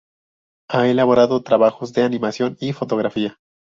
[0.71, 3.37] Ha elaborado trabajos de animación y fotografía.